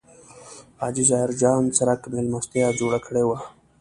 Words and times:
حاجي 0.81 1.03
ظاهر 1.09 1.31
جان 1.41 1.63
څرک 1.77 2.01
مېلمستیا 2.13 2.67
جوړه 2.79 2.99
کړې 3.05 3.23
وه. 3.27 3.37